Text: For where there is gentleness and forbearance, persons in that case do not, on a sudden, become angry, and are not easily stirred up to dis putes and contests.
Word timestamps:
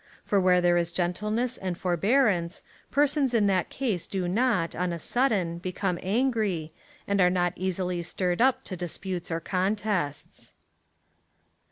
For 0.23 0.39
where 0.39 0.61
there 0.61 0.77
is 0.77 0.91
gentleness 0.91 1.57
and 1.57 1.77
forbearance, 1.77 2.63
persons 2.89 3.35
in 3.35 3.45
that 3.45 3.69
case 3.69 4.07
do 4.07 4.27
not, 4.27 4.73
on 4.73 4.91
a 4.91 4.97
sudden, 4.97 5.59
become 5.59 5.99
angry, 6.01 6.73
and 7.07 7.21
are 7.21 7.29
not 7.29 7.53
easily 7.55 8.01
stirred 8.01 8.41
up 8.41 8.63
to 8.63 8.75
dis 8.75 8.97
putes 8.97 9.29
and 9.29 9.43
contests. 9.43 10.55